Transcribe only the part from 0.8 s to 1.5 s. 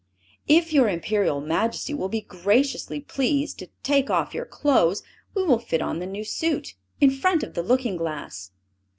Imperial